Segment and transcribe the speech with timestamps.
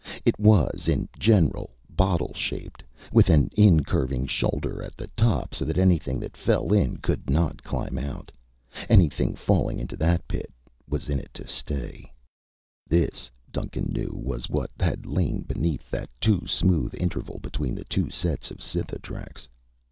[0.25, 5.77] It was, in general, bottle shaped, with an incurving shoulder at the top so that
[5.77, 8.31] anything that fell in could not climb out.
[8.89, 10.51] Anything falling into that pit
[10.89, 12.11] was in to stay.
[12.87, 18.09] This, Duncan knew, was what had lain beneath that too smooth interval between the two
[18.09, 19.47] sets of Cytha tracks.